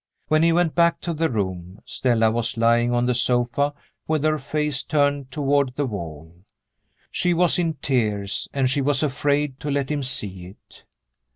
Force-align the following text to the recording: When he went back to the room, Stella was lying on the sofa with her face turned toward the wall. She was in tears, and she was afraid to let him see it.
When 0.29 0.41
he 0.41 0.51
went 0.51 0.73
back 0.73 0.99
to 1.01 1.13
the 1.13 1.29
room, 1.29 1.79
Stella 1.85 2.31
was 2.31 2.57
lying 2.57 2.91
on 2.91 3.05
the 3.05 3.13
sofa 3.13 3.75
with 4.07 4.23
her 4.23 4.39
face 4.39 4.81
turned 4.81 5.29
toward 5.29 5.75
the 5.75 5.85
wall. 5.85 6.37
She 7.11 7.35
was 7.35 7.59
in 7.59 7.75
tears, 7.75 8.47
and 8.51 8.67
she 8.67 8.81
was 8.81 9.03
afraid 9.03 9.59
to 9.59 9.69
let 9.69 9.91
him 9.91 10.01
see 10.01 10.47
it. 10.47 10.85